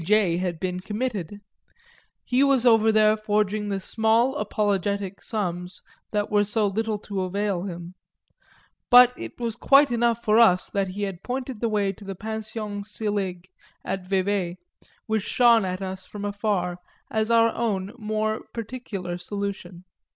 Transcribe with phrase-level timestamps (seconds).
[0.03, 0.37] J.
[0.37, 1.41] had been committed;
[2.23, 7.65] he was over there forging the small apologetic arms that were so little to avail
[7.65, 7.93] him,
[8.89, 12.83] but it was quite enough for us that he pointed the way to the Pension
[12.83, 13.45] Sillig,
[13.85, 14.57] at Vevey,
[15.05, 16.77] which shone at us, from afar,
[17.11, 19.83] as our own more particular solution.